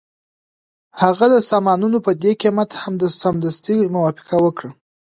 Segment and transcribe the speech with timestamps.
[1.01, 4.69] هغه د سامانونو په دې قیمت هم سمدستي موافقه وکړه